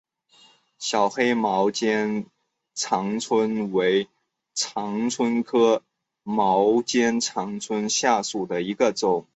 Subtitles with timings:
[0.79, 2.25] 小黑毛肩
[2.73, 4.07] 长蝽为
[4.55, 5.83] 长蝽科
[6.23, 9.27] 毛肩长蝽属下的一个种。